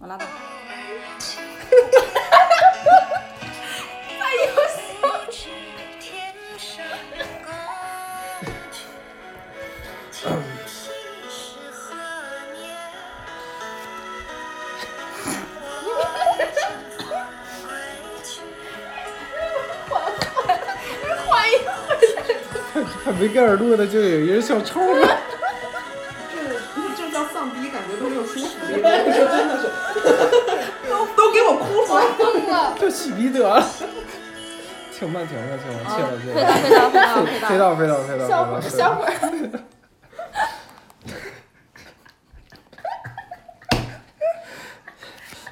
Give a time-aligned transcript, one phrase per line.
[0.00, 0.24] 我拉倒。
[23.02, 25.18] 还没盖耳朵呢，就有一人小抽了。
[26.32, 26.38] 这
[26.96, 28.82] 这叫丧逼，感觉都没有舒服说真
[29.48, 29.59] 的。
[31.90, 32.76] 疯了！
[32.78, 33.64] 就洗鼻得了。
[34.92, 36.44] 挺慢，挺慢，挺慢，切了，切飞了。
[36.78, 37.48] 到飞到飞到飞到。
[37.48, 38.76] 飞到，飞到，飞到，小会儿，飞到。
[38.76, 39.10] 小会儿。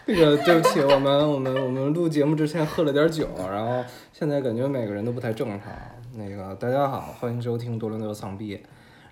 [0.04, 5.72] 那 个，对不起，我们我们我们录节目之前喝了点酒，然后现在感觉每个人都不太正常。
[6.14, 8.62] 那个，大家好，欢迎收听多伦多丧逼，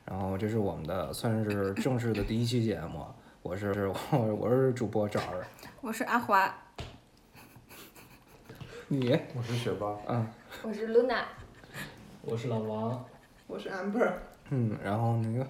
[0.05, 3.06] 然后这是我们的算是正式的第一期节目，
[3.43, 5.47] 我是我我是主播枣儿，
[5.81, 6.53] 我是阿华，
[8.89, 10.25] 你我是学霸，嗯
[10.62, 11.25] 我是 Luna。
[12.23, 13.05] 我是老王，
[13.48, 14.12] 我是 Amber，
[14.51, 15.45] 嗯，然后那个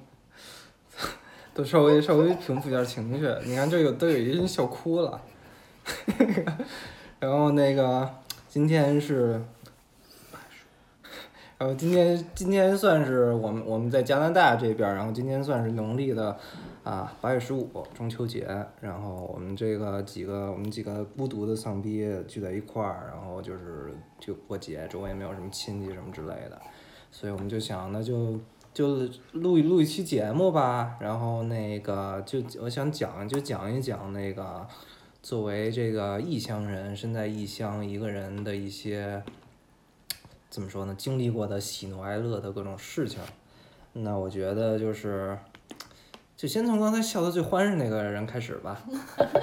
[1.53, 5.21] 都稍微稍微平复一下情绪，你看这有都有一人笑哭了，
[7.21, 8.11] 然后那个
[8.49, 9.43] 今天是。
[11.59, 16.39] 然后今天今天算是我们我们在加拿大这边，然后今天算是农历的
[16.87, 18.47] 啊八月十五中秋节，
[18.81, 26.63] 然后我们这个几个我们几个孤独的丧逼聚在一块儿，然后就是就过节，周围也没有什么亲戚什么之类的，
[27.11, 28.39] 所以我们就想那就
[28.73, 28.99] 就
[29.33, 34.65] 录一录一期节目吧，然后那个就我想讲就讲一讲那个
[35.21, 39.21] 作为这个异乡人身在异乡一个人的一些。
[40.49, 40.95] 怎么说呢？
[40.97, 43.21] 经历过的喜怒哀乐的各种事情，
[43.93, 45.37] 那我觉得就是，
[46.37, 48.79] 就先从刚才笑得最欢实那个人开始吧。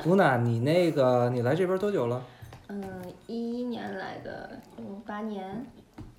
[0.06, 2.22] 露娜，你那个你来这边多久了？
[2.68, 2.84] 嗯，
[3.26, 5.66] 一一年来的，有八年。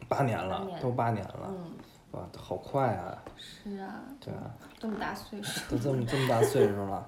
[0.08, 1.70] 八年了八，年都八年了，嗯，
[2.10, 3.22] 哇，好快啊！
[3.36, 5.60] 是啊，对啊，这么大岁数。
[5.70, 7.06] 都这么这么大岁数了。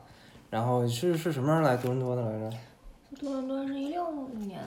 [0.48, 2.56] 然后是是什么时候来多伦多的来着？
[3.20, 4.62] 多伦多是一六年，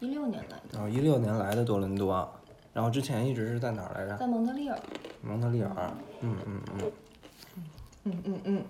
[0.00, 2.28] 一六年来的，哦一六年来的多伦多，
[2.72, 4.16] 然后之前一直是在哪儿来着？
[4.16, 4.78] 在蒙特利尔。
[5.22, 5.70] 蒙特利尔。
[6.20, 6.80] 嗯嗯嗯。
[6.80, 6.92] 嗯
[8.04, 8.64] 嗯嗯嗯，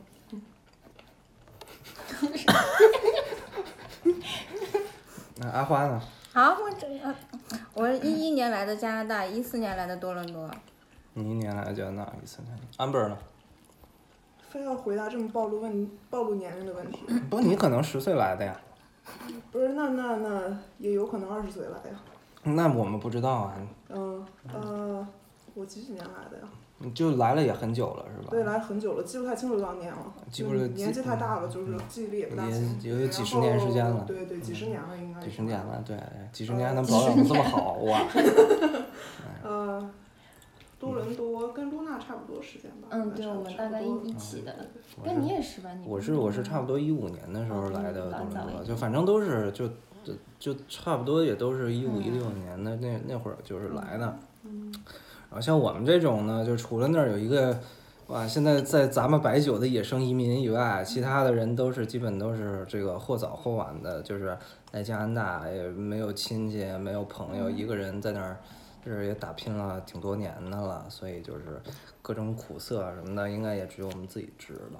[5.37, 6.01] 那阿花呢？
[6.33, 7.15] 好，我这呃
[7.75, 10.49] 我是一一年来的加拿大，一四年来的多伦多。
[11.15, 13.17] 你一年来加拿大一四年？amber 呢？
[14.51, 18.57] 非要回答这么暴露问暴露年龄的问题， 不，你可能十岁来的呀。
[19.51, 19.69] 不是？
[19.71, 22.01] 那那那也有可能二十岁来呀。
[22.45, 23.55] 那我们不知道啊，
[23.89, 25.07] 嗯呃，
[25.55, 26.45] 我几几年来的呀？
[26.85, 28.29] 你就来了也很久了，是吧？
[28.31, 30.13] 对，来很久了，记不太清楚多少年了。
[30.31, 32.79] 记不住年纪太大了，就是记忆力也不大也行。
[32.83, 35.21] 也有几十年时间了对对，几十年了应该。
[35.21, 35.83] 几十年了，。
[35.87, 35.97] 对，
[36.33, 38.07] 几十年还能保养的这么好哇！
[39.43, 39.91] 呃，
[40.79, 42.89] 多伦多跟露娜差不多时间吧。
[42.91, 44.55] 嗯，对，我们大概一一起的。
[45.05, 45.71] 跟你也是吧？
[45.73, 49.69] 你我是我是差不多一五年的时候来的嗯多伦多，就反正都是就
[50.03, 54.19] 就就差不多也都是一五一嗯六年的那那会儿就是来的。
[54.45, 54.53] 然
[55.35, 57.59] 后像我们这种呢，就除了那儿有一个，
[58.07, 64.37] 哇，现在在咱们白酒的野生移民以外，其他的人都是基本都是这个或早或晚的，就是
[64.73, 68.37] 来加拿大也没有亲戚，没有朋友，一个人在那儿。
[68.85, 71.59] 就是也打拼了挺多年的了，所以就是
[72.03, 74.79] 各种苦涩什么的，应该也只有我们自己知了，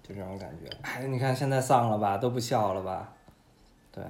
[0.00, 0.70] 就这种感觉。
[0.82, 3.12] 哎，你看现在丧了吧，都不笑了吧？
[3.90, 4.04] 对，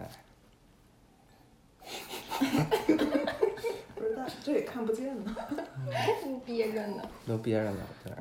[4.42, 5.36] 这也看不见呢。
[6.44, 7.02] 憋着呢。
[7.26, 7.78] 都憋着呢。
[8.04, 8.12] 对，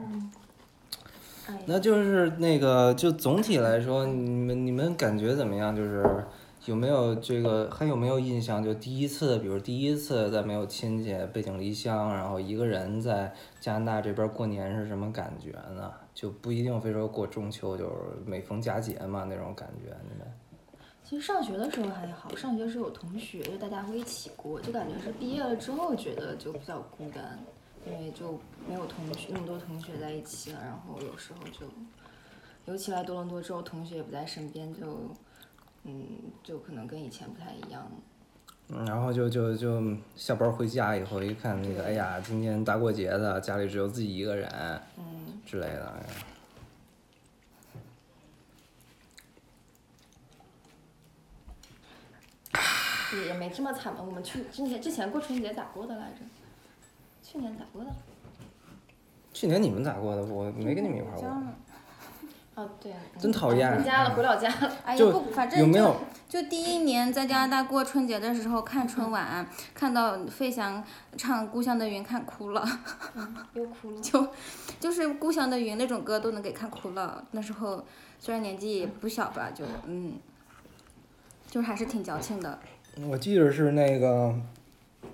[1.48, 5.76] 哎，那就是那个，就总体来说，你们你们感觉怎么样？
[5.76, 6.06] 就是
[6.66, 8.64] 有没有这个还有没有印象？
[8.64, 15.92] 就第一次，比如第一次在没有亲戚、背井离乡，然后一个人在加拿大这边过年是什么感觉呢？
[16.14, 17.92] 就不一定非说过中秋，就是
[18.26, 20.28] 每逢佳节嘛那种感觉，你们。
[21.12, 27.38] 其实上学的时候还好，上学时候有同学，就大家会一起过，就感觉是毕业了之后觉得就比较孤单，
[27.86, 31.68] 因为就没有同学那么多同学在一起了，然后有时候就，
[32.64, 35.12] 尤其来多伦多之后，同学也不在身边，就，
[35.84, 36.08] 嗯，
[36.42, 37.86] 就可能跟以前不太一样。
[38.70, 39.84] 嗯然后就就就
[40.16, 44.50] 下班回家以后一看那个，哎呀，今天大过节的，家里只有自己一个人
[44.98, 45.88] 嗯，之类的。
[45.88, 46.06] 哎
[53.14, 54.02] 也也没这么惨吧。
[54.06, 56.20] 我们去之前之前过春节咋过的来着？
[57.24, 57.90] 去年咋过的？
[59.34, 60.24] 去年你们咋过的？
[60.26, 61.30] 我没跟你们一块儿。
[61.30, 61.44] 啊，
[62.56, 64.72] 哦，对，真讨厌回家了，回老家了。
[64.84, 65.96] 哎不，反正就有没有
[66.28, 70.84] 就第一年在加拿大过春节的时候看春晚，看到费翔
[71.18, 72.66] 唱《故乡的云》看哭了，
[73.54, 74.00] 又哭了。
[74.04, 74.28] 就
[74.80, 77.24] 就是《故乡的云》那种歌都能给看哭了。
[77.32, 77.84] 那时候
[78.20, 80.14] 虽然年纪也不小吧，就嗯，
[81.48, 82.60] 就是还是挺矫情的。
[83.10, 84.36] 我记得是那个，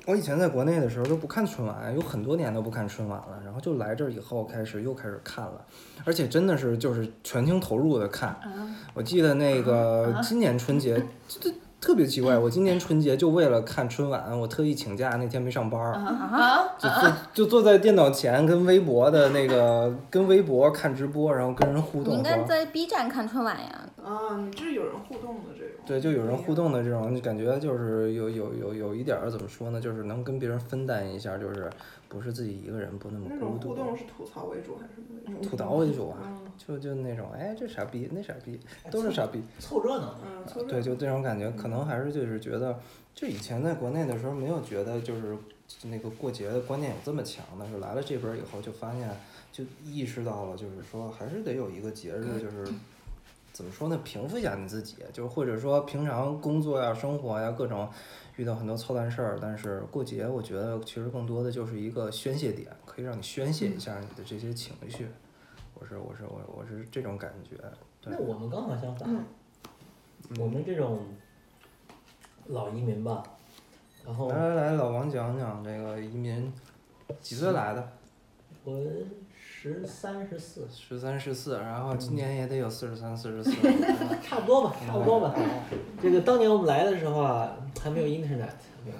[0.05, 5.65] 我以前在国内的时候都不看春晚，有很多年都不看春晚了，然后就来这儿以后开始又开始看了，
[6.03, 8.29] 而且真的是就是全情投入的看。
[8.29, 15.93] 啊我记得那 个今年春节，这这特别奇怪，我今年春节就为了看春晚，我特意请假，那天没上班儿。
[15.93, 16.75] 啊！
[16.77, 22.11] 就坐就坐在电脑前，跟微博的那个 跟微博看直播，然后跟人互动。
[22.13, 23.81] 你应该在 B 站看春晚呀。
[24.03, 25.73] 啊，你这有人互动的这种。
[25.85, 31.69] 对，就有人互动的这种，就感觉就是有有有有一点儿怎么说呢，就是能跟别人分担一下，就是
[32.09, 33.69] 不是自己一个人不那么那种孤独。
[33.69, 35.49] 互动是吐槽为主还是什么为主？
[35.49, 38.59] 吐槽为主啊，嗯就就那种，哎，这傻逼，那傻逼，
[38.89, 39.41] 都是傻逼。
[39.59, 40.15] 凑热闹。
[40.25, 42.79] 嗯，凑热对，就这种感觉，可能还是就是觉得，
[43.13, 45.37] 就以前在国内的时候没有觉得就是
[45.83, 49.09] 那个过节的观念有这么强的，是来了这边以后就发现，
[49.51, 52.65] 就意识到了，就是说还是得有一个节日，就是
[53.57, 57.89] 怎么说呢，平复一下你自己，就是或者说平常工作呀、生活呀各种
[58.35, 65.07] 遇到很多操蛋事儿，但是过节我觉得其实更多的就是一个宣泄点，可以让你宣泄一下你的这些情绪。
[65.73, 67.55] 我是我是我我是这种感觉，
[67.99, 68.19] 对那。
[68.19, 69.25] 我们刚好相反，嗯
[70.39, 70.99] 我们这种
[72.45, 73.23] 老移民吧，
[74.05, 76.53] 然后来来来，老王讲讲这个移民
[77.19, 77.89] 几岁来的？
[78.63, 78.79] 我
[79.67, 83.51] 十三十四，十三、十四，然后今年也得有四十三、四十四。
[84.23, 85.35] 差不多吧，差不多吧。
[86.01, 88.49] 这个当年我们来的时候啊，还没有 internet，
[88.85, 88.97] 没有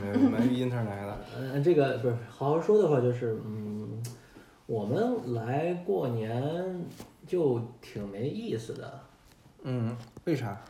[0.00, 0.30] 没有。
[0.30, 4.00] 没没 internet 的，嗯，这个不是好好说的话，就是嗯，
[4.66, 6.84] 我们来过年
[7.26, 9.00] 就挺没意思的，
[9.62, 10.60] 嗯，为啥？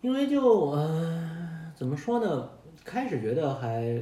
[0.00, 2.48] 因为就呃怎么说呢，
[2.84, 4.00] 开始觉得还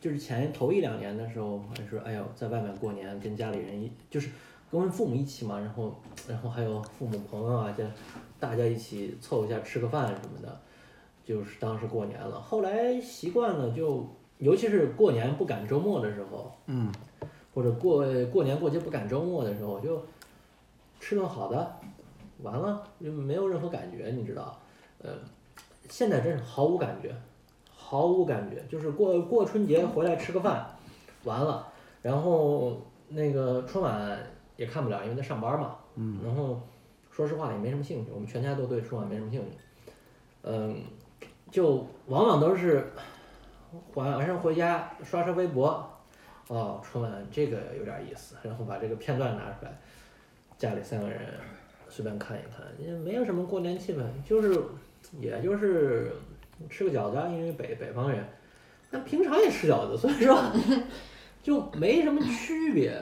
[0.00, 4.30] 就是前头一两年的时候，还是哎呦，在外面过年跟家里人一就是
[4.70, 5.94] 跟父母一起嘛，然后
[6.28, 7.84] 然后还有父母朋友啊，这
[8.38, 10.60] 大家一起凑一下吃个饭什么的，
[11.24, 12.40] 就是当时过年了。
[12.40, 14.06] 后来习惯了就，
[14.38, 16.92] 尤其是过年不赶周末的时候，嗯，
[17.54, 20.04] 或者过过年过节不赶周末的时候，就
[21.00, 21.76] 吃顿好的，
[22.42, 24.60] 完了就没有任何感觉，你知道？
[25.00, 25.10] 呃，
[25.88, 27.14] 现在真是毫无感觉，
[27.88, 30.66] 毫无感觉，就是过过春节回来吃个饭，
[31.24, 31.66] 完了，
[32.02, 34.18] 然后那个春晚
[34.56, 36.60] 也看不了，因为在上班嘛，嗯，然后
[37.10, 39.56] 说实话也没什么兴趣，我们全家都对春晚没什么兴趣，
[40.42, 40.82] 嗯，
[41.50, 42.92] 就往往都是
[43.94, 45.90] 晚上回家刷刷微博，
[46.48, 49.72] 哦，春晚这个有点意思，然后把这个片段拿出来，
[50.58, 51.20] 家里三个人
[51.88, 54.62] 随便看一看，也没有什么过年气氛，就是
[55.18, 56.12] 也就是
[56.68, 58.24] 吃个饺子，因为北北方人，
[58.90, 60.42] 那平常也吃饺子，所以说
[61.42, 63.00] 就没什么区别。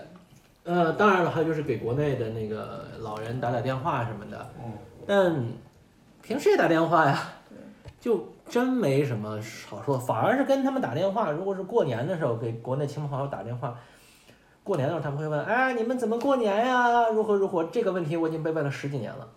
[0.64, 4.50] 呃，当然了，还有就是给国内的那个老人打打电话什么的，
[5.06, 5.44] 但
[6.22, 7.32] 平时也打电话呀？
[8.00, 11.30] 就真没什么好说，反而是跟他们打电话。
[11.30, 13.76] 如果是过年的时候给国内亲朋好友打电话，
[14.62, 17.08] 过年的时候他们会问：“哎，你们怎么过年呀？
[17.08, 19.28] 如何如何？”这个问题我已经被问了十几年了。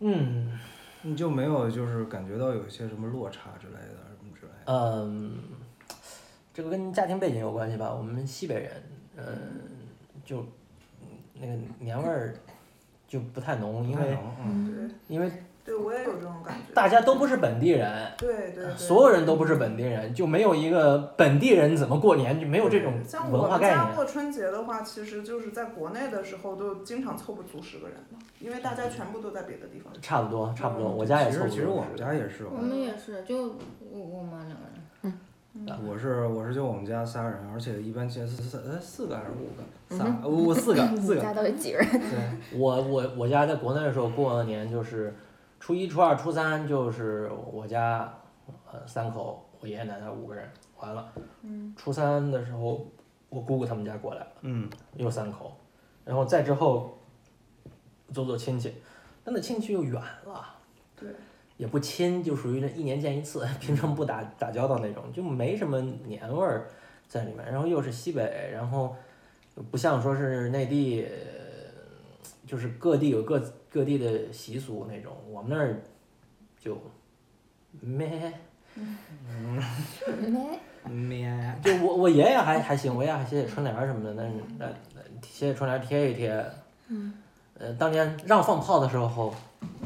[0.00, 0.58] 嗯
[1.02, 4.72] 你就没有就是感觉到有一些什么落差之类的什么之类的？
[4.72, 5.38] 嗯，
[6.54, 7.92] 这个跟家庭背景有关系吧？
[7.92, 8.82] 我们西北人，
[9.16, 9.26] 嗯，
[10.24, 10.40] 就
[11.00, 12.34] 嗯那个年味儿
[13.08, 15.30] 就不太浓，因为嗯，因为
[15.64, 16.74] 对，我也有这种感觉。
[16.74, 18.10] 大家都不是本地人。
[18.18, 22.94] 对对对，所有人都不是本地人，就没有一个本地人怎么过年，就没有这种
[23.30, 23.94] 文我们家化概念。
[23.94, 29.92] 过春节的话，其实就是在国内的时候都经常凑不足十个人嘛，因为大家全部都在别的地方。
[30.02, 33.54] 差不多，差不多，嗯我家也其凑不多实其实我们家也是，我们也是，就
[33.90, 35.12] 我我妈两个人。
[35.86, 39.96] 我是我是就我们家仨人，而且一般接四四呃四个还是五个？
[39.96, 41.34] 仨，我四个四家个。
[41.36, 41.86] 到底几人？
[41.90, 45.14] 对，我我我家在国内的时候过年就是
[45.62, 48.12] 初一、初二、初三，就是我家
[48.72, 50.50] 呃三口，我爷爷奶奶五个人，
[50.80, 51.12] 完了。
[51.76, 52.84] 初三的时候，
[53.28, 55.56] 我姑姑他们家过来了，嗯，又三口，
[56.04, 56.98] 然后再之后
[58.12, 58.74] 走走亲戚，
[59.22, 60.44] 但那亲戚又远了。
[60.96, 61.08] 对。
[61.58, 66.68] 也不亲，就属于那一年见一次， 平常不打打交道那种，就没什么年味儿
[67.06, 67.46] 在里面。
[67.46, 68.96] 然后又是西北，然后
[69.70, 71.08] 不像说是内地，呃
[72.52, 75.82] 就是各地有各各地的习俗那种，我们那儿
[76.60, 76.76] 就
[77.80, 78.30] 咩，
[80.20, 80.60] 没。
[80.84, 86.44] 咩，就我我爷爷还还行，我爷爷还写写春联什么的，但是那那写写春联贴一贴，
[86.88, 87.14] 嗯，
[87.58, 89.32] 呃，当年让放炮的时候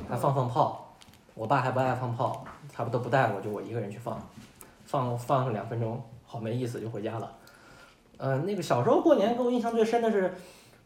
[0.09, 0.97] 还放放炮，
[1.35, 4.21] 我爸还不爱放炮，他不都不带我，就我一个人去放，
[4.87, 7.33] 放放上两分钟，好没意思就回家了。
[8.17, 10.35] 呃，那个小时候过年给我印象最深的是，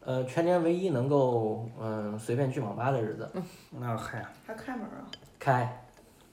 [0.03, 3.31] 呃，全年唯一能够嗯、随便去网吧的日子，
[3.69, 5.05] 那嗨，还开门啊？
[5.39, 5.77] 开。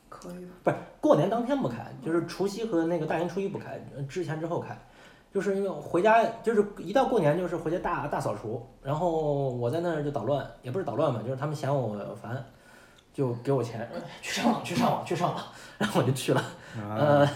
[0.08, 0.48] 可以的。
[0.64, 4.76] 不是过年当天不开，就是除夕和那个大年初一不开，呃之前之后开，
[5.30, 12.42] 就是因为回家就是一到过年就是回家大大扫除，然后我在那儿就捣乱，也不是捣乱吧，就是他们嫌我烦，
[13.12, 15.44] 就给我钱呃去上网去上网去上网，
[15.76, 16.40] 然后我就去了，
[16.78, 17.28] 啊，呃，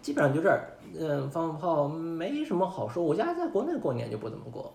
[0.00, 4.72] 基本上就这儿，嗯、放放炮没什么好说，我家在国内过年就不怎么过，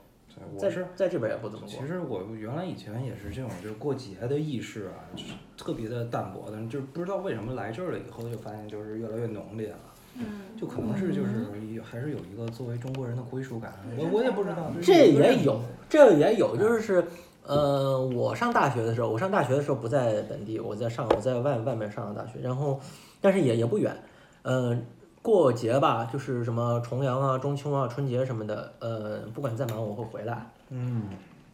[0.55, 0.85] 我是。
[0.95, 9.79] 在这边也不怎么过其，实我原来以前也是这种，就是过节的意识啊，就是特别的淡薄，但是就是不知道为什么来这儿了以后，就发现就是越来越浓烈了。
[10.15, 10.25] 嗯，
[10.59, 14.69] 就可能是就是有还是有一个作为中国人的归属感，我我也不知道。
[14.81, 17.01] 这也有，这也有，就是，
[17.43, 22.77] 呃，我上大学的时候，我上大学的时候不在本地，我在上我在外外面上的大学，然后，
[23.21, 23.95] 但是也也不远，
[24.41, 24.77] 呃，
[25.21, 31.03] 过节吧，就是什么重阳啊、中秋啊、春节什么的，呃，不管再忙我会回来，嗯，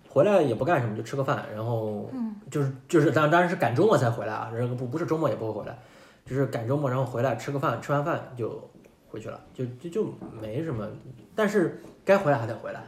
[0.09, 2.09] 回来也不干什么，就吃个饭，然后
[2.49, 5.77] 就是就是当当然是赶周末才回来啊，然后不不是周末也不会回来，
[6.25, 8.69] 就是赶周末然后回来吃个饭，吃完饭就
[9.09, 10.87] 回去了，就就就没什么，
[11.35, 12.81] 但是该回来还得回来，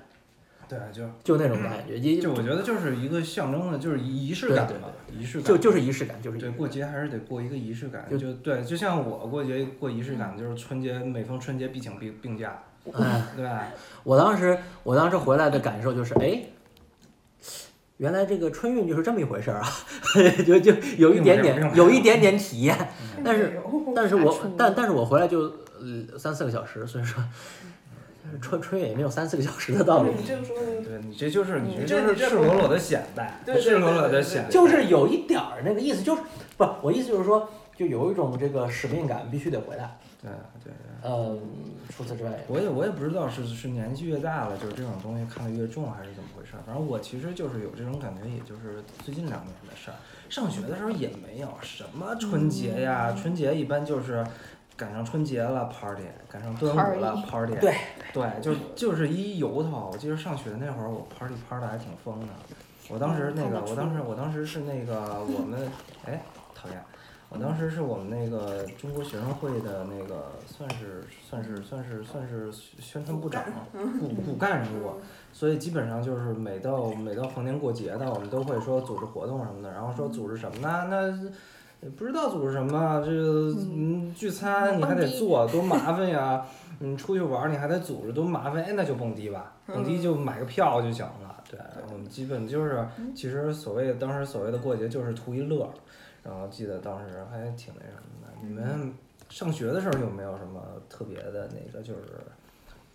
[0.69, 5.47] 对，就就那种感觉，也就我觉得就是一个象征的，就是仪式感对吧，仪式感。
[5.47, 13.67] 就就是仪式感，就是对过节还是得过一个仪式感，就就对，就像我过节过仪式感，就是春节每逢春节必请病病假，嗯，对吧？
[14.03, 16.43] 我当时我当时回来的感受就是，哎，
[17.97, 19.67] 原来这个春运就是这么一回事儿啊，
[20.45, 22.77] 就就有一点点有一点点体验，
[23.25, 23.59] 但是
[23.95, 25.41] 但是我但但是我回来就
[25.79, 27.23] 呃三四个小时，所以说
[28.41, 36.21] 春春运也没有三四个小时的道理，你这个说的对你这就是你你这就是赤裸裸的显摆，赤裸裸的显摆，就是有一点儿那个意思，就是
[36.57, 39.98] 不我意思就是说，就有一种这个使命感，必须得回来。
[40.21, 40.29] 对
[40.63, 40.74] 对对。
[41.01, 41.39] 嗯，
[41.95, 46.59] 除此之外，我也我也不知道是是年纪越大了，就是这种东西看得越重，还是怎么回事儿。
[46.65, 49.95] 反正我其实就是有这种感觉，也就是最近两年的事儿。
[50.29, 54.25] 上学的时候也没有什么春节呀，春节一般就是
[54.79, 57.75] 赶上春节了 party，赶上端午了 party，对
[58.13, 59.89] 对，就就是一由头。
[59.91, 62.27] 我记得上学那会儿，我 party party 还挺疯的。
[62.89, 65.69] 我当时那个，我当时我当时是那个我们，
[66.05, 66.21] 哎，
[66.55, 66.81] 讨厌。
[67.31, 73.43] 我当时是我们那个中国学生会的那个，算是算是算是算是宣传部长，
[74.00, 74.93] 骨骨干人物，
[75.31, 80.88] 所以基本上就是每到每到逢年过节的，我们都会说组织活动什么的，然后说组织什么呢？
[80.89, 81.31] 那也
[81.98, 86.45] 不知道组织什么，这个嗯聚餐你还得做，多麻烦呀！
[86.79, 88.63] 你 出去玩儿你还得组织，多麻烦！
[88.63, 91.43] 哎，那就蹦迪吧，蹦迪就买个票就行了。
[91.50, 91.59] 对，
[91.91, 95.71] 我们基本就是，其实所谓当时所谓的过节就是图一乐儿。
[96.21, 98.33] 然后记得当时还挺那什么的。
[98.41, 98.93] 你们
[99.29, 102.01] 上学的时候有没有什么特别的那个，就是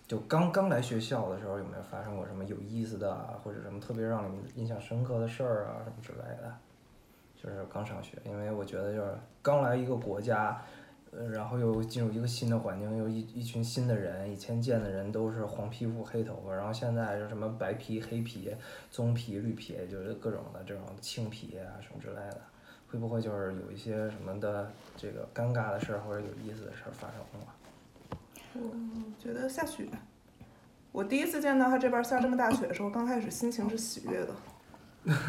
[0.07, 6.53] 就刚刚来学校的时候有没有发生过什么有意思的啊，或者什么特别让你们印象深刻的事儿啊什么之类的？
[7.45, 10.59] 就是刚上学，因为我觉得就是刚来一个国家。
[11.17, 18.53] 呃，然后又进入一个新的环境，又一一群新的人，以前见的人都是黄皮肤黑头发，然后现在就什么白皮黑皮、
[18.91, 22.41] 棕皮绿皮，就是各种的这种青皮啊什么之类的。
[22.89, 28.19] 会不会就是有一些什么的这个尴尬的事儿或者有意思的事儿发生了？
[28.53, 29.87] 我觉得下雪。
[30.91, 34.33] 我第一次见到他这边下这么大雪的时候，刚开始心情是喜悦的，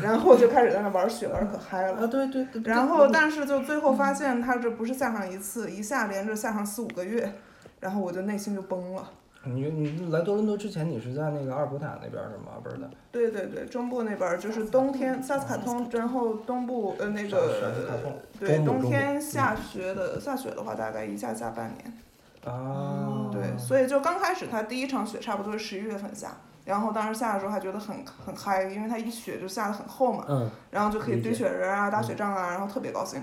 [0.03, 2.03] 然后就开始在那玩雪，玩儿可嗨了。
[2.03, 2.63] 啊，对对对。
[2.65, 7.33] 然后，但是就最后发现他这不是下上一次，一下连着下上四五个月，
[7.81, 9.11] 然后我就内心就崩了。
[9.45, 12.55] 你你来多伦多之前，你是在那个阿尔伯塔那边儿是吗？
[12.65, 12.91] 不是的。
[13.13, 22.53] 对对对，中部那边儿就是冬天萨斯卡通，然后东部呃那萨斯卡个通对冬天下雪的下雪的话，大概一下下半年。
[22.53, 23.31] 啊。
[23.31, 33.23] 对，所以就刚开始它第一场雪差不多是十一月份下，然后当时下的时候还觉得很很嗨，因为它一雪就下的很厚嘛，嗯，然后就可以堆雪人啊、打雪仗啊，然后特别高兴。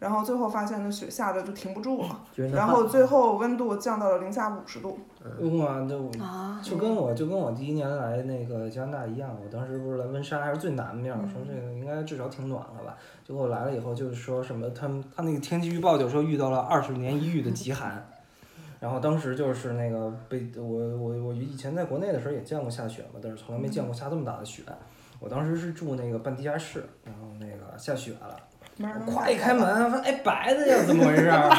[0.00, 2.20] 然后最后发现那雪下的就停不住了，
[2.54, 4.98] 然后最后温度降到了零下五十度。
[5.58, 12.96] 哇，那我啊，就跟我就跟我第一年来那个加拿大一样，我当时不是来温莎还是最南面儿，我说这个应该至少挺暖了吧。
[13.26, 18.02] 结果我来了以后，就是说什么他们他那个天气预报就说遇到了二十年一遇的极寒，
[18.80, 24.62] 然后当时就是那个被我我我以前在国内的时候也见过下雪嘛，但是从来没见过下这么大的雪。
[25.18, 28.34] 我当时是住那个半地下室，然后那个下雪了，
[29.06, 31.50] 咵一开门，说哎白的呀，怎么回事 儿？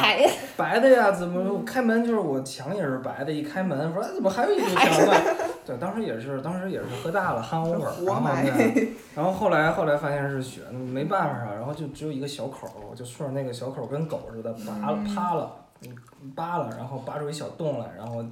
[0.56, 5.14] 白的呀，怎么开门就是我墙也是白的，一开门说哎怎么还有一堵墙呢？
[5.64, 15.61] 对，当时也是，当时也是喝大了，hangover，然后埋对，然后后来后来发现是雪，没办法啊，然后就只有一个小口就顺着那个小口儿跟狗似的拔了趴了，嗯
[16.34, 18.24] 扒了，然后扒出一小洞来，然后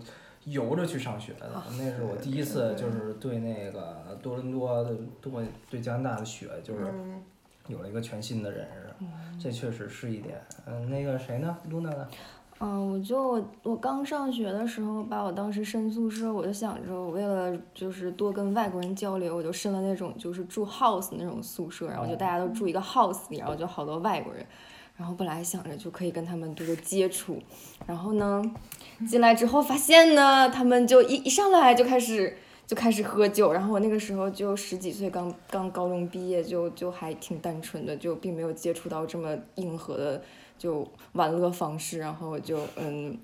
[0.45, 7.23] 游着去上学的，那是我第一次就是对那个多伦多的多对加拿大的雪就是嗯，
[7.69, 9.07] 有了一个全新的认识，
[9.39, 10.41] 这确实是一点。
[10.67, 12.09] 嗯，那个谁呢，Luna 呢？
[12.63, 24.45] 嗯，我就我刚上学的时候吧，我当时申宿舍，我就想着我为了就是多跟外国人交流，我就申了那种就是住 house 那种宿舍，然后就大家都住一个 house 里，然后就好多外国人，
[25.01, 27.43] 然后本来想着就可以跟他们多多接触，
[27.87, 28.43] 然后呢，
[29.09, 32.37] 进来之后发现呢，他们就一一上来就开始。
[32.71, 40.23] 就开始喝酒，然后我那个时候就十几岁，刚刚高中毕业，就就还挺单纯的，就并没有接触到这么硬核的
[40.57, 43.19] 就玩乐方式，然后就嗯，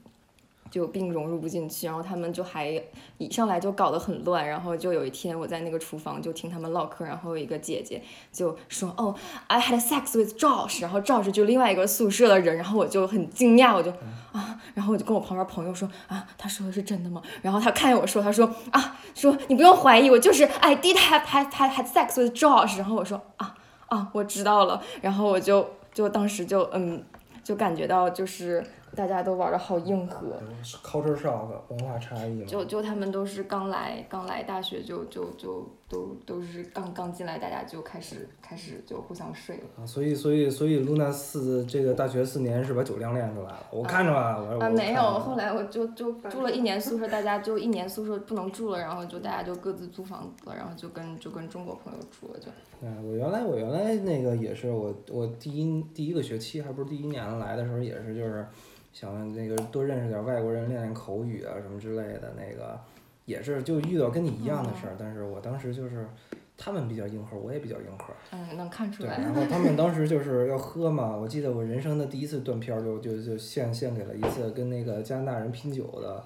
[0.76, 2.71] 就并融入不进去，然后他们就还
[3.16, 9.14] 一上来就搞得很乱，然后就有一天我在那个厨房就听他们唠嗑，然后有一个姐姐就说哦
[9.47, 13.90] ，I had sex with Josh，然后 Josh 就另外一个宿舍的人，然后我就很惊讶，我就
[14.33, 17.23] 啊，然后我就跟我旁边朋友说啊，他说的是真的吗？
[17.40, 23.56] 然后他看见我说，他说啊，说你不用怀疑，我就是 I did have had had had sex with Josh，然后我说啊
[23.87, 27.02] 啊，我知道了，然后我就就当时就嗯，
[27.42, 28.62] 就感觉到就是
[28.96, 30.40] 大家都玩的好硬核
[30.82, 32.46] ，culture shock 文化差异嘛。
[32.46, 39.62] 就就他们都是刚来刚来大学就就就都都是刚刚进来，大家就开始开始就互相睡了。
[39.78, 52.47] 啊，所以所以所以露娜四这个大学四年是把酒量练出来了，我看出来了，我我啊，没有，后来我就就住了一年 宿舍，大家就一年宿舍不能住了，然后就大家就各自租房子了，然后就跟就跟中国朋友住了就。
[52.83, 58.47] 嗯，我原来我原来那个也是我我第一第一个学期还不是第一年来的时候也是就是
[58.93, 62.78] 想那个多认识点外国人练练口语啊什么之类的那个
[63.26, 66.09] 也是就遇到跟你一样的事儿，但是我当时就是
[66.56, 68.14] 他们比较硬核，我也比较硬核。
[68.33, 69.18] 嗯，能看出对，来。
[69.18, 76.24] 然后他们当时就是要喝嘛，我记得我人生的第一次断片儿就就就献献给了一次跟那个加拿大人拼酒的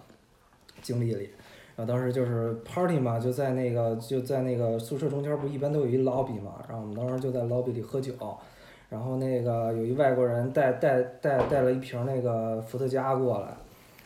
[0.81, 1.31] 经历里。
[1.77, 8.12] 然后当时就是 party 嘛，就在那个就在那个宿舍中间不一般都有一 lobby 嘛，然后我们当时就在 lobby 里喝酒，
[8.90, 13.48] 然后那个有一外国人带带带带了一瓶那个伏特加过来，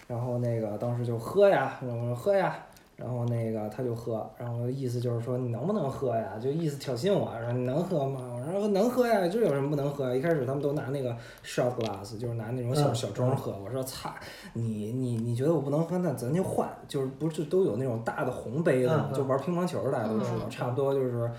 [0.07, 2.65] 然后那个当时就喝呀，然后我说喝呀，
[2.97, 6.39] 然后那个他就喝，然后意思就是说你能不能喝呀？
[6.41, 8.21] 就意思挑衅我，说你能喝吗？
[8.37, 10.15] 我说能喝呀，这有什么不能喝呀？
[10.15, 11.11] 一开始他们都拿那个
[11.45, 13.53] shot glass，就是拿那种小嗯小盅喝。
[13.65, 14.15] 我说擦，
[14.53, 21.31] 你你你觉得我不能喝，那咱就换，就是不是都有那种大的红杯子吗就玩乒乓球大家都知道，嗯差不多就是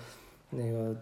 [0.50, 0.94] 那个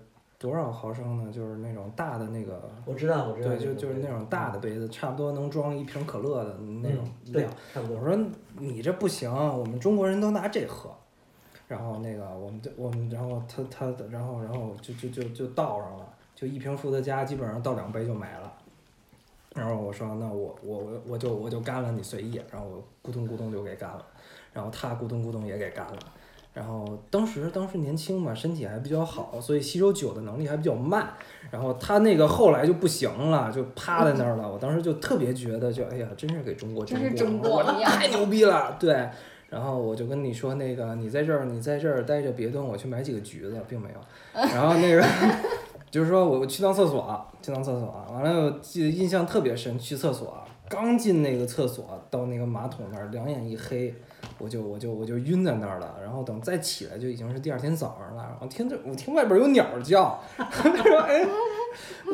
[0.44, 1.32] 多少毫升呢？
[1.32, 2.70] 就是那种大的那个。
[2.84, 7.02] 我知道，我知道对，就就是那种大的杯子，差不多能装一瓶可乐的那种
[7.32, 8.04] 量。，差不多我。
[8.04, 8.26] 说
[8.58, 10.94] 你这不行，我们中国人都拿这喝。
[11.66, 18.52] 然后那个我们就我们然后他他然后然后就就就就倒上了，就一瓶伏特加基本上倒两杯就没了。
[19.54, 22.38] 然后我说那我我我我就我就干了，你随意。
[22.52, 24.04] 然后我咕咚咕咚就给干了，
[24.52, 25.98] 然后他咕咚咕咚也给干了。
[26.54, 31.12] 然后当时当时年轻嘛，身体还比较好，所以吸收酒的能力还比较慢。
[31.50, 34.50] 然后他那个后来就不行了，就趴在那儿了。
[34.50, 39.08] 我当时就特别觉得就哎呀，真是给中国争真是光中国太牛逼了，对。
[39.50, 44.00] 然后我就跟你说那个，你在这儿，你在这儿待着，别动，我去买几个橘子，并没有。
[44.40, 45.04] 然后那个
[45.90, 50.36] 就是说我去趟厕所，去趟厕所，完了我记得印象特别深，去厕所
[50.68, 53.94] 刚进那个厕所，到那个马桶那儿，两眼一黑，
[54.38, 55.96] 我就我就我就晕在那儿了。
[56.02, 58.22] 然后等再起来，就已经是第二天早上了。
[58.22, 61.26] 然后听着我听外边有鸟叫，说哎。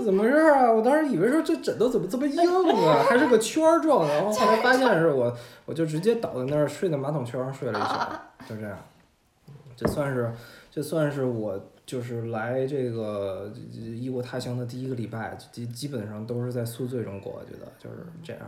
[0.02, 0.72] 怎么回事啊？
[0.72, 2.50] 我当时以为说这枕头怎么这么硬
[2.86, 5.36] 啊，还是个圈儿状的，然后后来发现是我，
[5.66, 8.78] 我就直接倒在那儿睡在马桶圈上睡了一宿，就这样。
[9.76, 10.32] 这算是，
[10.70, 18.42] 这算是我就是来这个异国他乡的第一个礼拜，基基本上都是在宿醉中过，我觉得就是这样。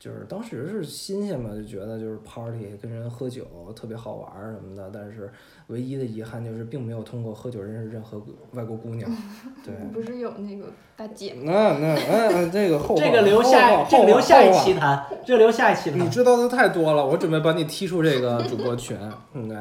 [0.00, 3.44] 就是当时是新鲜嘛，就觉得就是 party 跟人喝酒
[3.76, 5.30] 特别好玩儿什么的，但是
[5.68, 8.20] 唯一的遗憾就是并没有通过喝酒认识任何
[8.52, 9.08] 外国姑娘。
[9.64, 10.66] 对，不是有那个
[10.96, 11.42] 大姐吗？
[11.46, 11.94] 那那
[12.30, 16.00] 那， 这个后话这个留后下话，这个留下一期谈，这个留下一期谈。
[16.00, 18.96] 你知道的太多了，我准备把你踢出这个主播群。
[19.32, 19.56] 嗯，对，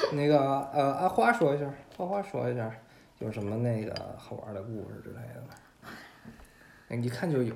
[0.12, 0.38] 那个
[0.72, 1.64] 呃，阿花说一下，
[1.96, 2.70] 花花说一下，
[3.18, 5.42] 有什么那个好玩的故事之类的？
[6.88, 7.54] 哎一看就有，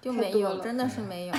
[0.00, 1.34] 就没有，太多了真的是没有。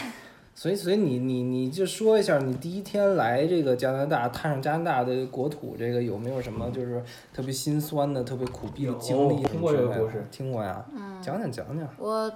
[0.56, 7.04] 所以所以你你你就说一下，你第一天来这个加拿大，踏上加拿大的国土，这个有没有什么就是
[7.34, 10.86] 特别心酸的、特别苦逼的经历有听过这个故事听过呀？
[10.96, 11.90] 嗯，讲讲讲讲。
[11.98, 12.32] 我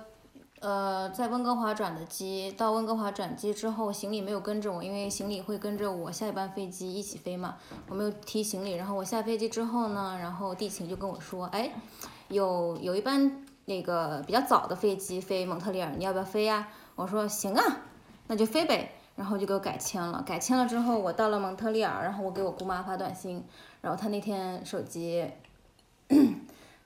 [0.60, 8.74] 呃，在温哥华转的机，到温哥华转机之后，行李没有跟着我，因为行李会跟着我下一班飞机一起飞嘛，我没有提行李。
[8.74, 11.72] 然后我下飞机之后呢，然后地勤就跟我说，哎，
[12.30, 16.68] 有有一班那个比较早的飞机飞蒙特利尔，你要不要飞呀？
[16.96, 17.62] 我说行啊，
[18.26, 18.94] 那就飞呗。
[19.16, 23.44] 然后就给我改签了，改签了之后，我到了蒙特利尔，然后我给我姑妈发短信，
[23.82, 25.28] 然后她那天手机。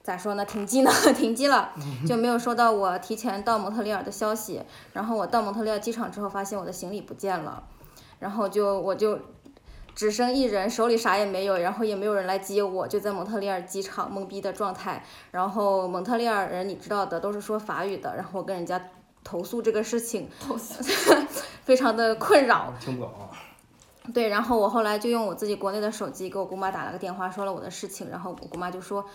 [0.03, 0.43] 咋说呢？
[0.43, 0.91] 停机呢？
[1.15, 1.71] 停机了，
[2.07, 4.61] 就没有收到我提前到蒙特利尔的消息。
[4.93, 7.63] 然后我到蒙特利尔机场之后，发现我的行李不见了，
[8.17, 9.19] 然后就我就
[9.93, 15.05] 只剩一人，手里啥也没有，然后也没有人来接我，就在蒙特利尔机场懵逼的状态。
[15.29, 18.81] 然后蒙特利尔人你知道的，都是说法语的，然后我跟人家
[19.23, 20.81] 投诉这个事情，投诉
[21.63, 22.73] 非常的困扰。
[22.79, 23.29] 听不懂啊。
[24.11, 29.05] 对，然后我后来就用我自己国内的手机给我姑妈打了个电话，说了我的事情，然后我姑妈就说。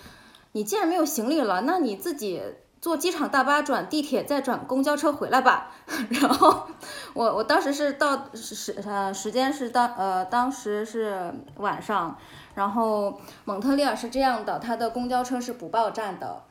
[0.56, 2.42] 你既然没有行李了，那你自己
[2.80, 5.70] 坐机场大巴转地铁，再转公交车回来吧。
[6.08, 6.68] 然后
[7.12, 12.16] 我我当时是到时呃时间是当呃当时是晚上，
[12.54, 16.44] 然后蒙特利尔是这样的，它的公交车是不报站的。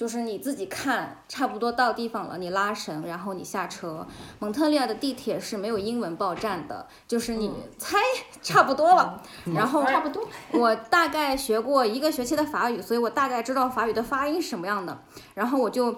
[0.00, 4.06] 就是你自己看，差不多到地方了，你拉绳，然后你下车。
[4.38, 7.98] 蒙特利尔的地铁是没有英文报站的，就是你猜
[8.40, 9.22] 差不多了。
[9.54, 10.26] 然后差不多。
[10.52, 14.98] 我大概学过一个学期的法语，所以我大概知道法语的发音是什么样的。
[15.34, 15.94] 然后我就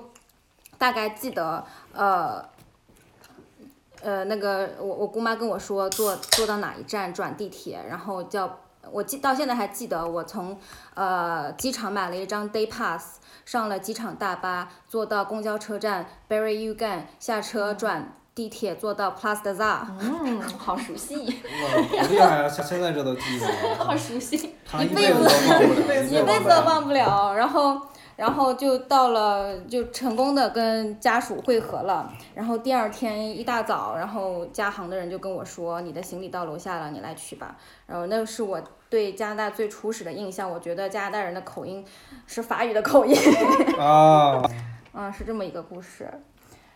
[0.78, 2.44] 大概记得，呃，
[4.00, 8.58] 呃，那个我我姑妈跟我说坐坐到哪一站转地铁，然后叫
[8.90, 10.58] 我记到现在还记得，我从
[10.94, 13.20] 呃机场买了一张 day pass。
[13.44, 19.86] 上了机场大巴，坐到公交车站 Berry u g a n 下车转地铁坐到 Plus de Za。
[20.00, 21.16] 嗯，好熟悉。
[21.44, 22.48] 哇，好厉害啊！
[22.48, 23.46] 现现在这都记得。
[23.76, 24.36] 好熟悉。
[24.80, 26.04] 一辈子都忘不了。
[26.04, 27.34] 一辈子都忘不了。
[27.34, 27.78] 然后，
[28.16, 32.10] 然后就到了，就成功的跟家属会合了。
[32.34, 38.62] 然后第二天一大早，然后家航的人就跟我说：“你的行李到楼下了，你来取吧。”然后那是我。
[38.92, 41.82] 对加拿大最初始的印象，我觉得加拿大人的口音
[42.26, 43.16] 是法语的口音。
[43.80, 44.42] 啊，
[44.92, 46.06] 嗯，是这么一个故事。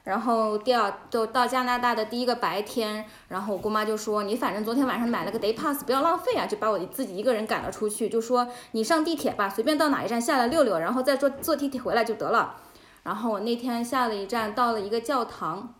[0.02, 12.56] 然后第二，就到加拿大的第一个白天，然后我姑妈就说：“你反正昨天晚上买了个 day pass，不要浪费啊！”就把我自己一个人赶了出去，就说：“你上地铁吧，随便到哪一站下来溜溜，然后再坐坐地铁回来就得了。”
[13.04, 15.74] 然后我那天下了一站，到了一个教堂，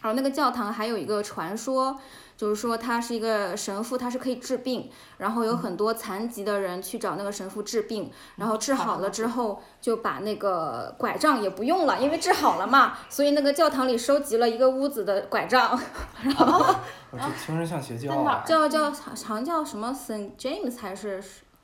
[0.00, 2.00] 然后那个教堂还有一个传说。
[2.36, 15.78] 就是说他是一个神父，他是可以治病，然后有很多残疾的人去找那个神父治病，然后治好了之后就把那个拐杖也不用了，因为治好了嘛，所以那个教堂里收集了一个屋子的拐杖。
[16.22, 16.74] 然后，
[17.46, 18.42] 听着像邪教。
[18.44, 21.22] 叫叫好像叫什么 Saint James 还是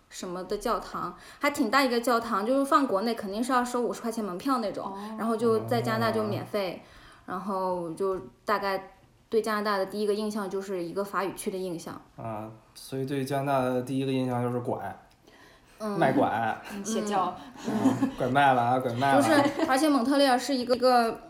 [0.08, 6.84] 什么的教堂，还挺大一个教堂，就是放国内肯定是要收五十块钱门票那种，然后就在加拿大就免费，
[7.26, 8.92] 然后就大概。
[9.30, 14.94] 对加拿大的第一个印象就是一个法语区的印象啊，所以对加拿大的第一个印象就是拐，
[15.80, 17.34] 嗯，卖拐，邪 教，
[17.66, 19.22] 嗯拐卖了啊，拐卖了。
[19.22, 21.20] 不是，而且蒙特利尔是一个个。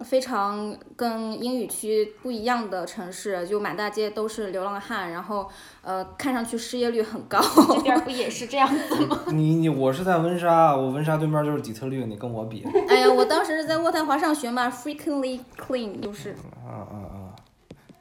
[0.00, 5.48] 非常跟英语区不一样的城市，就满大街都是流浪汉，然后
[5.82, 7.40] 呃，看上去失业率很高。
[7.68, 9.20] 这边不也是这样子吗？
[9.30, 12.66] 你你我是在温莎，我温莎对面就是底特律，你跟我比。
[12.88, 16.32] 哎呀，我当时是在渥太华上学嘛，frequently clean 就是。
[16.66, 17.23] 啊啊啊！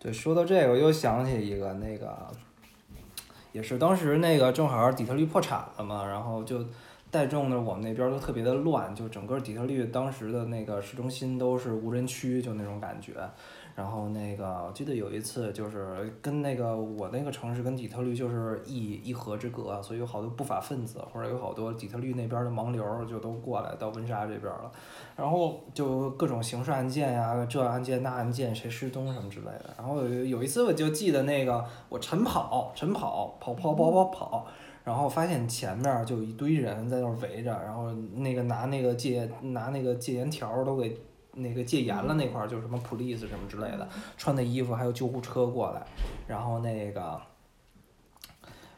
[0.03, 2.27] 对，说到这个，我又想起一个那个，
[3.53, 6.63] 也是当时那个正好底特律破产了嘛，然后就。
[7.13, 13.13] 带动的我们那边都特别的乱，就整个底特律当时的那个市中心都是无人区，就那种感觉。
[13.75, 24.71] 然后那个我记得有一次就是跟那个我那个城市跟底特律就是一一河之隔，所以有好多不法分子或者有好多底特律那边的盲流就都过来到温莎这边了。
[25.15, 29.73] 然后就各种刑事案件呀，这案件那案件，谁失踪什么之类的。
[29.77, 34.47] 然后有一次我就记得那个我晨跑晨跑跑跑跑跑跑。
[34.83, 40.93] 然后发现前面就有一堆人在那儿围着，然后那个拿那个戒拿那个戒严条都给
[41.33, 45.83] 那个戒严了那块儿，就什么 police 什么之类的，穿的衣服还有救护车过来，
[46.27, 47.19] 然后那个，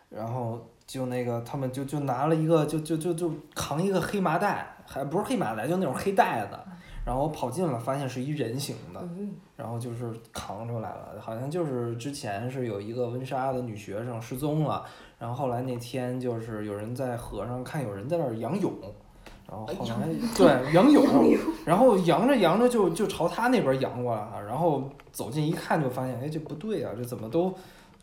[0.10, 6.58] 然后就那个他们就就拿了一个就就就就扛一个黑麻袋，还不是黑麻袋，就那种黑袋子，
[7.06, 9.08] 然后跑近了发现是一人形的，
[9.56, 14.86] 然后就是扛出来了，好像就是之前是有一个温莎的女学生失踪了。
[15.18, 18.74] 然后后来那天就是有人在河上看有人在那儿仰泳，
[19.48, 21.06] 然后后来对仰泳，
[21.66, 27.54] 然后扬着扬着就就朝他那边扬过来了，然后走近一看就发现，哎，这不对啊，这怎么都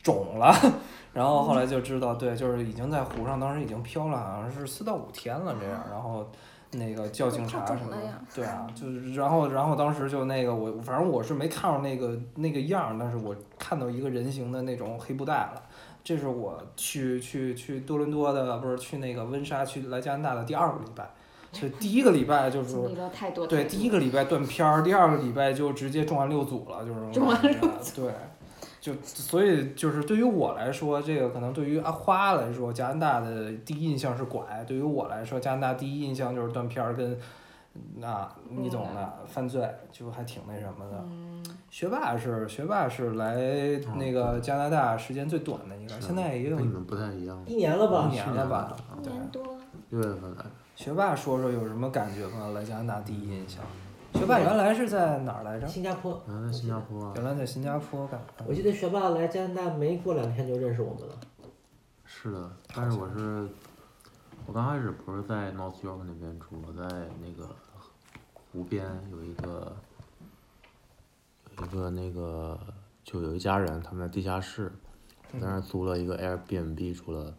[0.02, 0.54] 肿了？
[1.12, 5.84] 然后后来就知道，对，就是已经在湖上，当时已经漂了，好像是四到五天了这样。
[5.90, 6.24] 然后
[6.70, 7.96] 那个叫警察什么的。
[8.34, 15.62] 对啊，就是然后然后当时就那个我反正我是没看着那个那个样儿，但是我看到一个人形的那种黑布袋了。
[16.04, 21.08] 这是我去去去多伦多的，不是去那个温莎去来加拿大的第二个礼拜，
[21.52, 22.76] 就第一个礼拜就是。
[23.48, 27.68] 对，第一个礼拜断片儿，第二个礼拜就直接中完六组了，就是这种中完感觉。
[27.94, 28.12] 对，
[28.80, 37.16] 就所以就是对于我来说，这个可能对于阿花来说，加拿大的第一印象是拐；对于我来说，加拿大第一印象就是断片儿跟
[38.02, 41.04] 啊，你懂的，犯罪就还挺那什么的。
[41.06, 43.34] 嗯，学霸是学霸是来
[43.96, 47.42] 那个加拿大时间最短的一个，现在也有跟你们不太一样。
[47.46, 48.08] 一年了一吧？
[48.10, 48.76] 年了吧？
[49.00, 49.42] 一对，年多。
[49.90, 50.50] 六月份来的，
[50.82, 52.48] 学霸说说有什么感觉吗？
[52.48, 53.62] 来加拿大第一印象？
[54.14, 55.68] 学霸原来是在哪儿来着？
[55.68, 56.20] 新加坡。
[56.26, 57.24] 原来在新加坡啊原。
[57.24, 58.20] 来在新加坡干。
[58.48, 61.14] 我记得学霸来加拿大没过两天就认识我们了。
[62.04, 63.48] 是的，但是我是，
[64.44, 66.82] 我刚开始不是在 North York 那边住，我在
[67.20, 67.48] 那个
[68.50, 69.72] 湖边有一个，
[71.58, 72.58] 有一个那个
[73.04, 74.72] 就有一家人，他们在地下室，
[75.32, 77.32] 在那儿租了一个 Airbnb 住了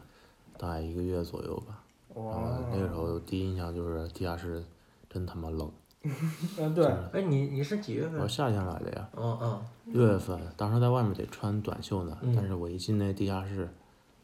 [0.58, 1.83] 大概一个月左右吧。
[2.16, 4.64] 然后，那个时候第一印象就是地下室
[5.10, 5.72] 真他妈冷。
[6.60, 8.22] 嗯，对，哎，你你是几月份？
[8.22, 12.34] 我夏天来的呀，嗯嗯，六月份，当时在外面得穿短袖呢，嗯。
[12.36, 13.70] 但是我一进那地下室，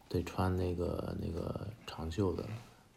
[0.10, 2.43] 得穿那个那个长袖的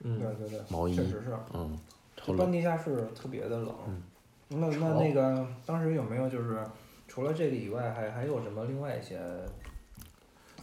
[0.01, 0.19] 嗯。
[0.19, 0.95] 对对对，毛衣。
[0.97, 1.37] 确实是。
[1.55, 1.79] 嗯，
[2.17, 2.53] 超一般冷。
[2.53, 3.75] 地下室特别的冷。
[3.87, 4.03] 嗯。
[4.49, 6.63] 那那那个当时有没有就是
[7.07, 9.19] 除了这个以外，还还有什么另外一些？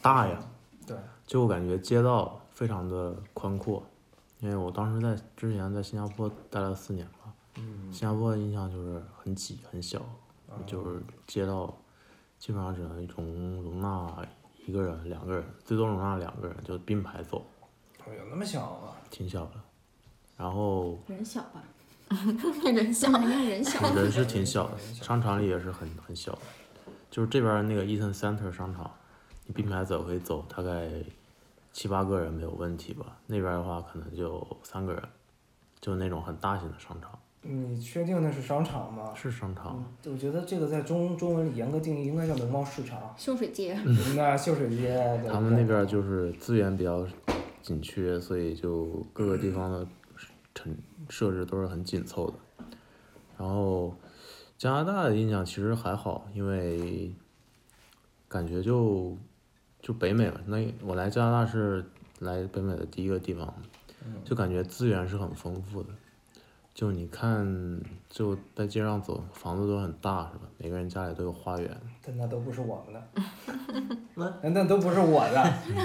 [0.02, 0.40] 大呀，
[0.86, 3.84] 对，就我感觉街道非常的宽阔，
[4.40, 10.02] 因为我当时在之前在新加坡待了四年吧，嗯，新加坡的印象就是很挤很小，
[10.66, 11.76] 就是街道
[12.38, 14.26] 基本上只能容容纳
[14.66, 17.46] 一个人、两个人，最多容纳两个人，就并排走，
[18.06, 18.96] 哦有那么小吗？
[19.10, 19.54] 挺小的。
[20.38, 21.62] 然后人小吧，
[22.64, 23.94] 人小，人家人小。
[23.94, 26.40] 人是挺小的，商场里也是很很小的，
[27.12, 28.90] 就是这边那个 Eaton Center 商场，
[29.46, 30.90] 你并排走可以走大概
[31.72, 35.02] 七八个人没有问题吧，那边的话可能就三个人，
[35.80, 39.14] 就那种很大型的商场，你确定那是商场吗？
[39.16, 43.14] 是商场，嗯，我觉得这个在中中文里严格定义应该叫农贸市场。
[43.18, 43.80] 秀水街。
[44.16, 47.08] 那秀水街， 对他们那边就是资源比较
[47.62, 49.88] 紧缺，所以就各个地方的
[50.54, 50.78] 陈
[51.08, 52.34] 设置都是很紧凑的。
[53.38, 53.96] 然后
[54.58, 57.14] 加拿大的印象其实还好，因为
[58.28, 59.16] 感觉就
[59.82, 61.84] 就北美嘛，那我来加拿大是
[62.20, 63.54] 来北美的第一个地方，
[64.24, 65.90] 就感觉资源是很丰富的。
[66.72, 67.46] 就你看，
[68.10, 70.44] 就在街上走，房子都很大，是吧？
[70.58, 71.70] 每个人家里都有花园。
[72.06, 75.44] 但那都不是我们的， 那那那都不是我的，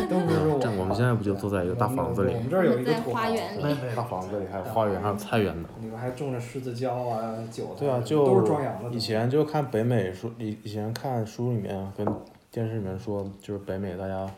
[0.08, 0.70] 都不是我的。
[0.78, 5.68] 我们现在不就坐在一个大房子里我们这儿有一个在土豪花园里大房子里还有花园，还有菜园呢。
[5.80, 8.90] 里面还种着狮子椒啊、韭菜，对啊，就都是壮阳的。
[8.90, 12.06] 以前就看北美书，以以前看书里面跟
[12.54, 14.30] 电视里面说，就是北美大家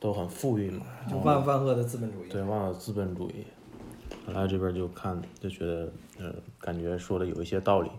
[0.00, 2.28] 都很富裕嘛，就万万恶的资本主义。
[2.30, 3.44] 对，万恶资本主义。
[4.28, 7.90] 来这边就看就觉得，呃，感觉说的有一些道理。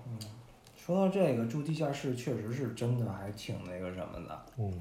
[0.75, 4.41] 说到这个住地下室，确实是真的还挺那个什么的。
[4.57, 4.73] 嗯，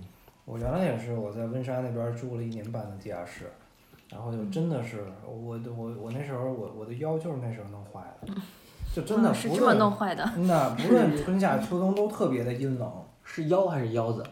[0.46, 3.52] 我原来也是，我在温莎那边住了一年半的地下室，
[4.08, 8.32] 然后就真的是我的我我那时候我我的腰就是那时候弄坏的，
[8.94, 10.24] 就真的嗯是这么弄坏的。
[10.38, 12.90] 那不论春夏秋冬都特别的阴冷，
[13.24, 14.24] 是腰还是腰子？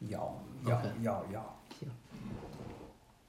[0.00, 0.34] 腰
[0.64, 1.88] 腰 OK 腰腰行，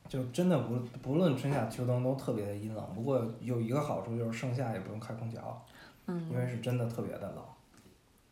[0.07, 2.85] 就真的不不论春夏秋冬都特别的阴冷。
[2.93, 5.65] 不过有一个好处就是盛夏也不用开空调，
[6.07, 7.43] 嗯因为是真的特别的冷。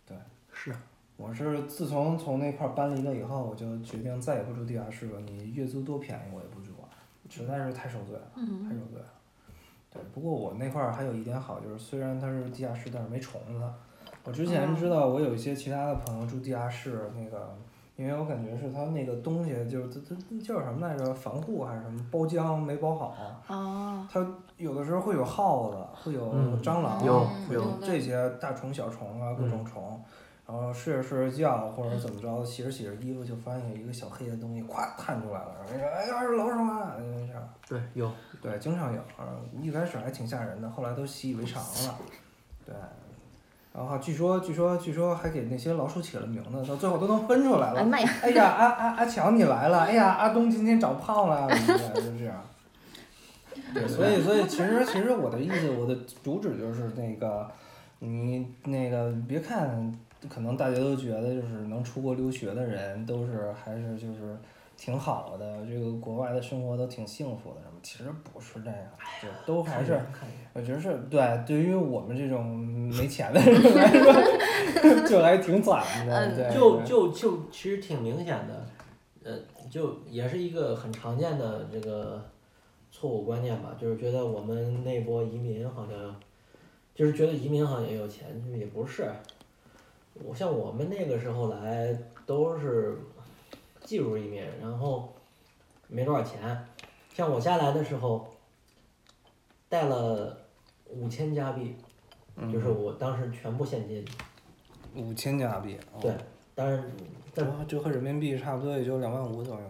[0.05, 0.17] 对
[0.53, 0.75] 是。
[1.17, 5.19] 我是自从从那块儿搬离了以后，我就决定再也不住地下室了。
[5.21, 6.85] 你月租多便宜我也不住啊，
[7.27, 9.07] 实在是太受罪了，太嗯，受罪了。
[9.89, 13.67] 对，不过我那块儿还有一点好，就是虽然它是地下室，但是没虫子。
[14.25, 17.57] 我之前知道我有一些其他的朋友住地下室，那个，
[17.97, 23.13] 因为我感觉是它那个东西就是它它叫什么来着，防护还是什么包浆没包好，
[23.47, 30.01] 哦，它有的时候会有耗子，会有嗯蟑螂，有会有有这些大虫、小虫啊，各种虫。
[30.47, 37.49] 然后睡着睡着觉或者怎么着，洗着洗着衣服就发现有一个小黑的东西，咵探出来了，然后说：“哎呀，是老鼠啊！”就这样。
[37.67, 38.09] 对，有。
[38.41, 41.99] 对，经常有，嗯，一开始还挺吓人的，后来都习以为常了。
[42.65, 42.73] 对，
[43.77, 47.87] 然后据说据说据说还给那些老鼠起了名字，到最后都能分出来了。
[47.91, 48.09] 哎呀！
[48.23, 49.81] 哎呀，阿阿阿强你来了！
[49.81, 52.43] 哎呀，阿东今天长胖了，什么的就这样。
[53.75, 57.47] 对，所以所以其实其实我的意思，我的主旨就是那个，
[57.99, 59.93] 你那个别看，
[60.27, 64.35] 可能大家都觉得就是能出国留学的人都是还是就是
[64.77, 68.79] 挺好的，这个国外的生活都挺幸福的什么，其实不是这样，
[69.21, 69.99] 就都还是。
[70.53, 76.15] 我觉得是对，对于我们这种没钱的人来说， 就还挺惨的。
[76.15, 78.65] 嗯对，就就就其实挺明显的，
[79.23, 79.37] 呃，
[79.69, 82.23] 就也是一个很常见的这个
[82.91, 86.15] 错误观念吧，就是觉得我们那波移民好像，
[86.95, 89.11] 就是觉得移民好像也有钱，就是也不是。
[90.23, 92.97] 我像我们那个时候来都是
[93.87, 95.15] 技术一面，然后
[95.87, 96.67] 没多少钱。
[97.13, 98.27] 像我家来的时候，
[99.69, 100.37] 带了
[100.89, 101.77] 五千加币，
[102.51, 104.05] 就是我当时全部现金。
[104.93, 106.11] 五千加币，哦对，
[106.53, 106.83] 当然，
[107.33, 109.61] 但折折合人民币差不多也就两万五左右。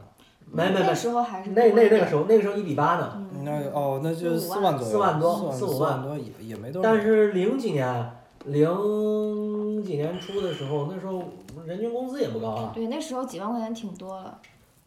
[0.49, 3.13] 没没没那，时候还是那那那个时候，那个时候一比八呢。
[3.35, 6.89] 嗯那哦，那就四万左右，四万多四五万万多也也没多少。
[6.89, 8.11] 但是零几年，
[8.47, 11.23] 零几年初的时候，那时候
[11.65, 12.71] 人均工资也不高啊。
[12.73, 14.41] 对，那时候几万块钱挺多了。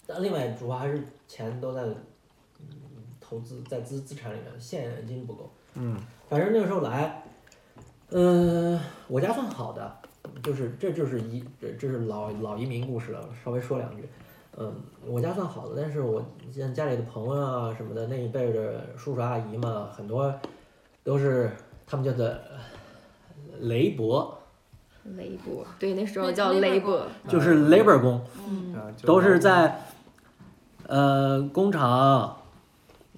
[0.06, 1.82] 但另外主要还是钱都在，
[2.58, 2.66] 嗯，
[3.20, 5.50] 投资在资资产里面，现金不够。
[5.74, 5.96] 嗯。
[6.28, 7.22] 反正那个时候来，
[8.10, 9.96] 嗯、我家算好的，
[10.42, 14.08] 就是这就是一这这是老老移民故事了，稍微说两句。
[14.56, 14.74] 嗯，
[15.06, 20.32] 我家算好的，但是我像家里的朋友啊什么的那一辈的叔叔阿姨嘛，很多
[21.04, 21.50] 都是
[21.86, 22.28] 他们叫做
[23.60, 24.38] 雷伯，
[25.16, 27.00] 雷伯，对，那时候叫 labor labor。
[27.28, 29.82] 就是 labor 工，嗯，都是在
[30.86, 32.36] 呃工厂、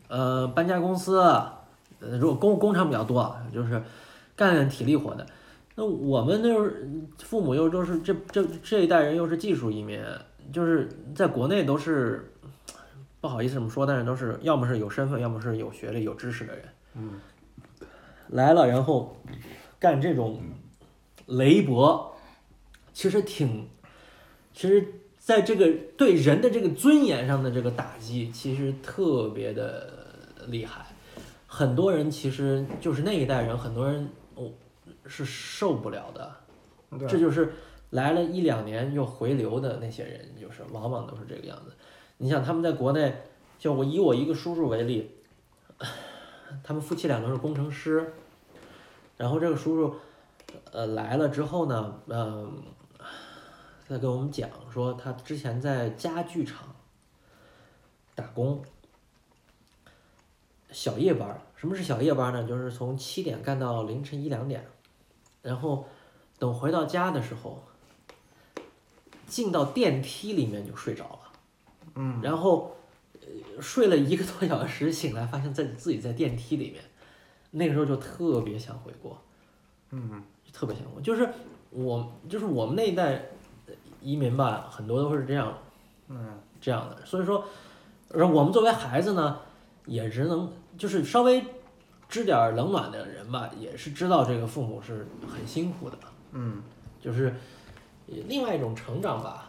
[0.08, 3.82] 呃搬家公司，呃如果工工厂比较多啊，就是
[4.36, 5.26] 干体力活的。
[5.74, 6.66] 那我们那时候
[7.24, 10.00] 父母又都是这这这一代人又是技术移民，
[10.52, 12.30] 就是在国内都是
[13.20, 16.64] 不好意思这么说，但是都是要么是有身份，要么是有学历、有知识的人。
[16.96, 17.20] 嗯。
[18.28, 19.16] 来了，然后
[19.82, 20.40] 干这种
[21.26, 22.14] 雷博，
[22.92, 23.68] 其实挺，
[24.54, 29.92] 其实在这个对人的这个尊严上的这个打击，其实特别的
[30.46, 30.86] 厉害。
[31.48, 34.52] 很多人其实就是那一代人，很多人哦
[35.06, 36.32] 是受不了的。
[37.08, 37.52] 这就是
[37.90, 41.72] 来了一两年又回流的那些人，就是往往都是这个样子。
[42.18, 43.12] 你想他们在国内，
[43.58, 45.10] 就我以我一个叔叔为例，
[46.62, 48.14] 他们夫妻两个是工程师，
[49.22, 49.94] 然后这个叔叔，
[50.72, 52.60] 呃来了之后呢，嗯、
[53.88, 56.74] 他跟我们讲说他之前在家具厂
[58.16, 58.64] 打工，
[60.72, 61.40] 小夜班儿。
[61.54, 62.42] 什么是小夜班呢？
[62.48, 64.66] 就是从七点干到凌晨一两点，
[65.40, 65.86] 然后
[66.40, 67.62] 等回到家的时候，
[69.28, 71.32] 进到电梯里面就睡着了。
[71.94, 72.76] 嗯，然后、
[73.20, 73.28] 呃
[73.60, 76.82] 睡了一个多小时，醒来发现在自己在电梯里面，
[77.52, 79.16] 那个时候就特别想回国，
[79.90, 81.00] 嗯特别想回国。
[81.00, 81.28] 就是
[81.70, 83.22] 我就是我们那一代
[84.00, 85.56] 移民吧，很多都是这样
[86.08, 87.44] 嗯这样的，所以说，
[88.10, 89.38] 而我们作为孩子呢，
[89.86, 91.44] 也只能就是稍微
[92.08, 95.96] 知点儿冷暖的人吧，也是知道这个父母是很辛苦的，
[96.32, 96.62] 嗯
[97.00, 97.34] 就是
[98.08, 99.48] 呃另外一种成长吧。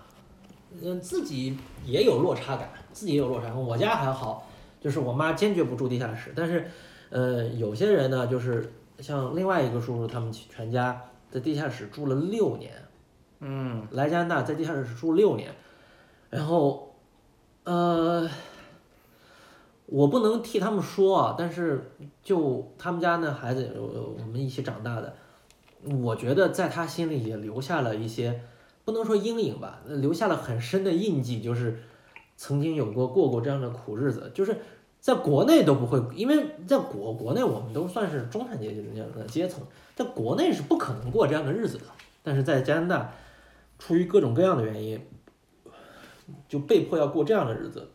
[0.82, 3.62] 嗯，自己也有落差感，自己也有落差感。
[3.62, 4.50] 我家还好，
[4.82, 6.68] 就是我妈坚决不住地下室，但是，
[7.14, 11.00] 呃，有些人呢，就是像另外一个叔叔，他们全家
[11.30, 12.72] 在地下室住了六年，
[13.40, 15.54] 嗯来加拿大在地下室住六年，
[16.32, 16.96] 然后，
[17.66, 18.28] 呃，
[19.86, 21.92] 我不能替他们说啊，但是
[22.24, 25.16] 就他们家那孩子，呃我们一起长大的，
[26.02, 28.42] 我觉得在他心里也留下了一些，
[28.86, 31.78] 不能说阴影吧，留下了很深的印记，就是
[32.36, 34.58] 曾经有过过过这样的苦日子，就是
[35.04, 39.62] 在国内都不会，因为在国国内我们都算是中产阶级的阶层，
[39.94, 41.84] 在国内是不可能过这样的日子的，
[42.24, 43.14] 但是在加拿大，
[43.78, 44.98] 出于各种各样的原因，
[46.48, 47.90] 就被迫要过这样的日子，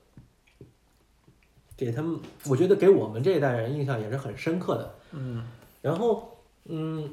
[1.79, 4.95] 给他们，我觉得给我们这一代人印象也是很深刻的。
[5.13, 5.43] 嗯
[5.81, 7.11] 然后，嗯，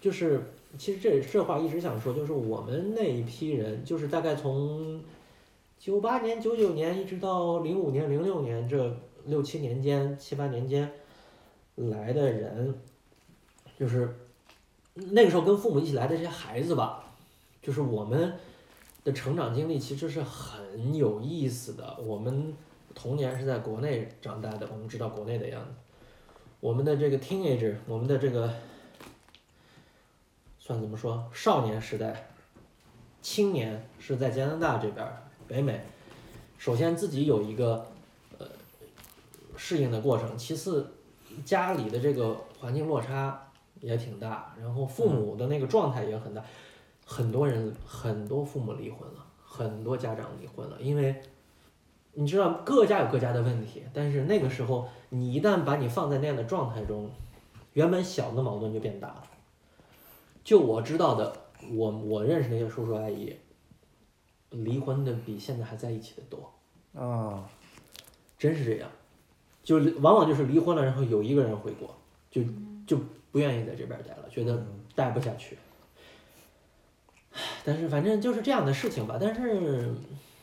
[0.00, 0.40] 就是
[0.78, 5.00] 其实这这话一直想说，就是我们那一批人，就是大概从
[5.80, 10.90] 九八年、九九年一直到零五年、零六年这六七年间、七八年间
[11.74, 12.74] 来的人，
[13.78, 14.16] 就是
[14.94, 17.04] 那个时候跟父母一起来的这些孩子吧，
[17.60, 18.32] 就是我们
[19.04, 21.98] 的成长经历其实是很有意思的。
[22.00, 22.54] 我们
[22.94, 25.70] 童年是在国内长大的，我们知道国内的样子。
[26.60, 28.52] 我们的这个 teenager，我们的这个
[30.58, 31.28] 算怎么说？
[31.32, 32.28] 少年时代，
[33.20, 35.06] 青年是在加拿大这边，
[35.46, 35.80] 北美。
[36.58, 37.86] 首先自己有一个
[39.68, 40.88] 适应的过程，其次
[41.44, 43.50] 家里的这个环境落差
[43.80, 46.40] 也挺大，然后父母的那个状态也很大。
[47.04, 51.20] 很多人很多父母离婚了，很多家长离婚了，因为
[52.12, 57.10] 你知道各家有各家的问题，但是那个时候你一旦把你放在那样的状态中，
[57.72, 59.24] 原本小的矛盾就变大了。
[60.44, 61.36] 就我知道的，
[61.74, 63.36] 我我认识那些叔叔阿姨，
[64.50, 66.52] 离婚的比现在还在一起的多。
[66.94, 67.50] 啊，
[68.38, 68.88] 真是这样，
[69.66, 71.92] 就往往就是离婚了，然后有一个人回国，
[72.30, 72.40] 就
[72.86, 72.96] 就
[73.32, 74.64] 不愿意在这边待了，觉得
[74.94, 75.58] 待不下去。
[77.32, 79.92] 唉但是反正就是这样的事情吧，但是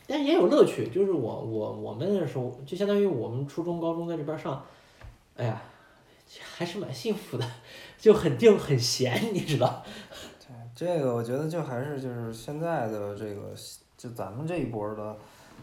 [0.05, 4.63] 但是也有乐趣，就是我我我们那时候就相当于我们初中高中在这边上，
[5.37, 5.61] 哎呀，
[6.55, 7.45] 还是蛮幸福的，
[7.97, 9.83] 就很定很闲，你知道？
[10.75, 13.53] 这个我觉得就还是就是现在的这个，
[13.95, 15.15] 就咱们这一波的，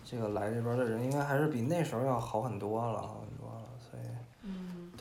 [0.05, 3.21] 这个来这边的人，应该还是比那时候要好很多了，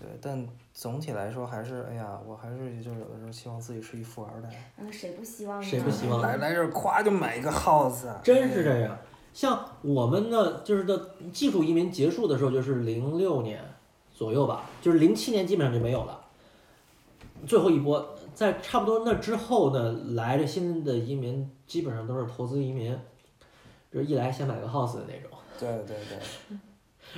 [0.10, 5.68] 对，但总体来说还是，哎呀，我还是就是有的时候希望自己是一富二代，嗯，谁不希望呢？
[5.68, 8.98] 谁不希望来来这儿咵就买一个 house，真是这样。
[9.32, 13.64] 像我们的就是的技术移民结束的时候，就是零六年
[14.12, 16.20] 左右吧，就是零七年基本上就没有了。
[17.46, 22.98] 最后一波，在差不多那之后呢，来的新的移民基本上都是投资移民，
[23.94, 25.30] 就是一来先买个 house 的那种。
[25.60, 26.58] 对对对，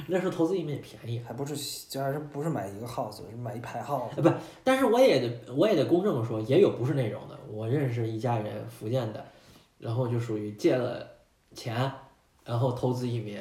[0.08, 1.56] 那时候投资移民也便宜，还不是
[1.90, 4.32] 就还是不是买一个 house，是买一排 house，呃，不，
[4.64, 7.38] 但是我也得我也得公正的说，也有不是那种的。
[7.50, 9.26] 我认识一家人，福建的，
[9.78, 11.06] 然后就属于借了
[11.54, 11.92] 钱，
[12.46, 13.38] 然后投资移民，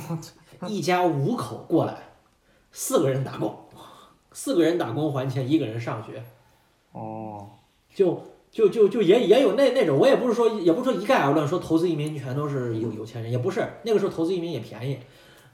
[0.66, 1.98] 一家五口过来，
[2.72, 3.54] 四个人打工，
[4.32, 6.22] 四个人打工还钱，一个人上学，
[6.92, 7.50] 哦，
[7.94, 13.68] 就就就就也也有那那种，我也不是说也不是说一概而论说投资移民全都是有有钱人，也不是。
[13.82, 14.98] 那个时候投资移民也便宜，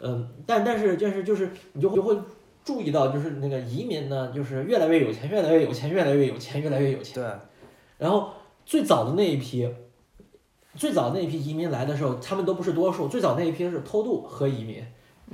[0.00, 2.16] 嗯，但但是就是就是你就会就会
[2.64, 7.14] 注意到就是那个移民呢，就是越来越有钱，越来越有钱，越来越有钱，越来越有钱。
[7.14, 7.24] 对，
[7.98, 8.30] 然后
[8.64, 9.68] 最早的那一批，
[10.74, 14.84] 最早那一批移民来的时候，他们都不是多数，最早那一批是偷渡和移民，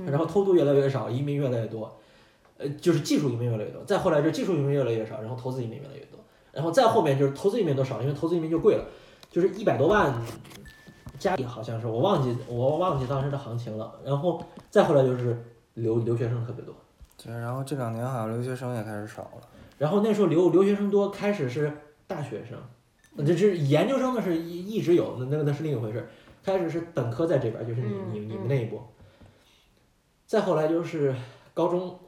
[0.07, 1.99] 然后偷渡越来越少，移民越来越多，
[2.59, 6.19] 呃，就是技术移民越来越多，再后来就技术移民越来越少，然后投资移民越来越多，
[6.53, 8.85] 然后再后面就是投资移民都少，因为投资移民就贵了，
[9.31, 10.15] 就是一百多万
[11.19, 15.43] 加币好像是我忘记我忘记当时的行情了，然后再后来就是
[15.75, 16.75] 留留学生特别多。
[17.23, 19.49] 对，然后这两年好像留学生也开始少了，
[19.79, 21.73] 然后那时候留留学生多，开始是
[22.07, 22.59] 大学生，
[23.17, 26.09] 呃这是研究生的是一一直有，那那个那是另一回事。
[26.45, 28.87] 开始是本科在这边，就是你你你们那一波，
[30.27, 31.13] 再后来就是
[31.53, 31.99] 高中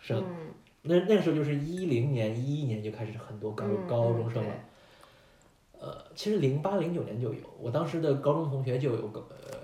[0.00, 0.48] 生，嗯
[0.82, 4.52] 那那时候就是一零年一一年就开始很多高嗯高中生了。
[5.78, 9.58] 呃，其实零八零九年就有，我当时的高中同学就有个呃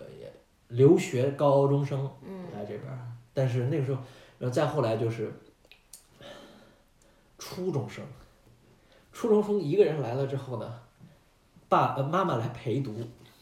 [0.68, 2.42] 留学高中生嗯。
[2.54, 2.98] 来这边儿，
[3.32, 4.00] 但是那个时候，
[4.38, 5.32] 然后再后来就是
[7.38, 8.04] 初中生，
[9.10, 10.80] 初中生一个人来了之后呢，
[11.68, 12.94] 爸呃妈妈来陪读，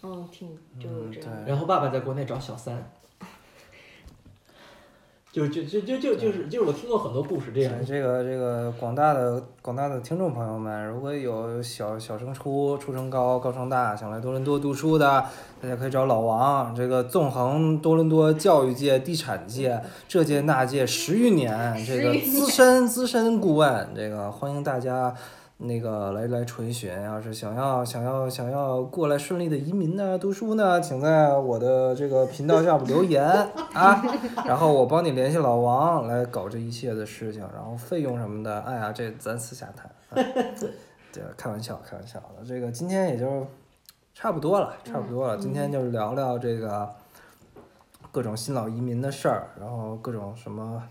[0.02, 1.44] 嗯，挺就这样。
[1.44, 2.92] 对，然后爸爸在国内找小三，
[5.33, 15.24] 就就就就就就是就是我听过很多故事这样，这个这个广大的广大的听众朋友们，如果有小小升初、初升高、高升大想来多伦多读书的，
[15.62, 16.74] 大家可以找老王。
[16.74, 25.14] 这个纵横多伦多教育界、地产界这届那届十余年，这个资深资深顾问，这个欢迎大家。
[25.62, 33.22] 那个来来垂询，要是想要想要想要过来顺利的移民呢、读书呢，请在我的这个频道下边留言
[33.74, 34.02] 啊，
[34.46, 39.84] 然后我帮你联系老王来搞这一切的事情，然后费用什么的，哎呀，这咱私下谈。
[40.08, 40.16] 啊、
[41.12, 42.44] 对，开玩笑，开玩笑的。
[42.46, 43.46] 这个今天也就
[44.14, 45.36] 差不多了，差不多了。
[45.36, 46.88] 今天就聊聊这个
[48.11, 50.82] 各种新老移民的事儿，然后各种什么。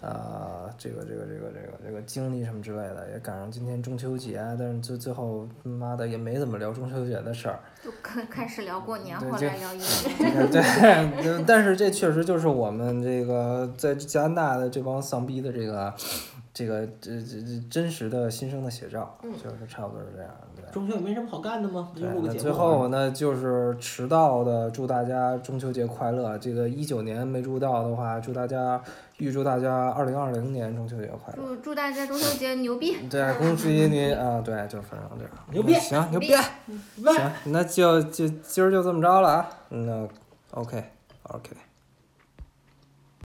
[0.00, 7.58] 呃，这个这个这个这个这个经历什么之类的，也赶上今天中秋节，但是最最后妈的也没怎么聊中秋节的事儿。
[7.82, 10.50] 就开开始聊过年，后来聊移民。
[10.50, 10.62] 对
[11.22, 15.92] 对，但是这确实就是我们这个在加拿大的这帮丧逼的这个
[16.58, 20.30] 这个这这这真实的新生的写照，就是差不多是这样。
[20.56, 20.64] 对。
[20.72, 21.92] 中秋也没什么好干的吗？
[21.94, 26.36] 对，录个节目那最后呢，就是迟到的，祝大家中秋节快乐。
[26.38, 28.82] 这个一九年没祝到的话，祝大家
[29.18, 31.44] 预祝大家二零二零年中秋节快乐。
[31.44, 32.96] 祝祝大家中秋节牛逼！
[33.08, 34.42] 对，恭喜你啊！
[34.44, 35.32] 对，就反正这样。
[35.52, 36.34] 牛逼行，牛逼！
[37.04, 39.48] 喂行，那就就今儿就这么着了啊。
[39.68, 40.08] 那
[40.50, 41.56] OK，OK。